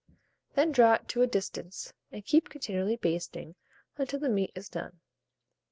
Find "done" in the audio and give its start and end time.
4.67-4.99